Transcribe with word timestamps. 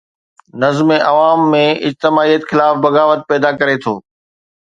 نظم 0.61 0.87
عوام 1.09 1.43
۾ 1.55 1.59
اجتماعيت 1.89 2.41
خلاف 2.51 2.73
بغاوت 2.85 3.19
پيدا 3.29 3.51
ڪري 3.59 3.75
ٿو. 3.83 3.93